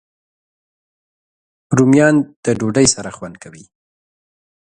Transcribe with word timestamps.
رومیان 1.77 2.15
د 2.43 2.45
ډوډۍ 2.59 2.87
سره 2.95 3.09
خوند 3.17 3.35
کوي 3.43 3.65